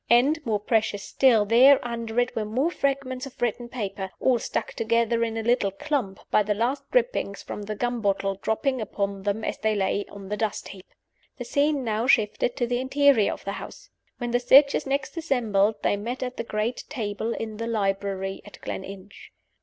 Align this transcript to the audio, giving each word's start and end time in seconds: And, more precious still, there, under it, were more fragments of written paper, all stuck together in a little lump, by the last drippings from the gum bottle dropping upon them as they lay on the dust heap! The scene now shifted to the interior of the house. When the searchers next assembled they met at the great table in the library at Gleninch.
And, 0.09 0.43
more 0.47 0.59
precious 0.59 1.03
still, 1.03 1.45
there, 1.45 1.79
under 1.87 2.19
it, 2.19 2.35
were 2.35 2.43
more 2.43 2.71
fragments 2.71 3.27
of 3.27 3.39
written 3.39 3.69
paper, 3.69 4.09
all 4.19 4.39
stuck 4.39 4.73
together 4.73 5.23
in 5.23 5.37
a 5.37 5.43
little 5.43 5.71
lump, 5.91 6.21
by 6.31 6.41
the 6.41 6.55
last 6.55 6.89
drippings 6.89 7.43
from 7.43 7.61
the 7.61 7.75
gum 7.75 8.01
bottle 8.01 8.33
dropping 8.41 8.81
upon 8.81 9.21
them 9.21 9.43
as 9.43 9.59
they 9.59 9.75
lay 9.75 10.05
on 10.09 10.29
the 10.29 10.37
dust 10.37 10.69
heap! 10.69 10.87
The 11.37 11.45
scene 11.45 11.83
now 11.83 12.07
shifted 12.07 12.55
to 12.55 12.65
the 12.65 12.79
interior 12.79 13.31
of 13.31 13.45
the 13.45 13.51
house. 13.61 13.91
When 14.17 14.31
the 14.31 14.39
searchers 14.39 14.87
next 14.87 15.17
assembled 15.17 15.75
they 15.83 15.97
met 15.97 16.23
at 16.23 16.35
the 16.37 16.43
great 16.43 16.83
table 16.89 17.35
in 17.35 17.57
the 17.57 17.67
library 17.67 18.41
at 18.43 18.59
Gleninch. 18.63 19.31